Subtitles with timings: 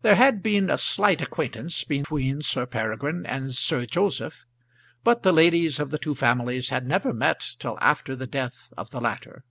[0.00, 4.46] There had been a slight acquaintance between Sir Peregrine and Sir Joseph;
[5.04, 8.88] but the ladies of the two families had never met till after the death of
[8.88, 9.44] the latter.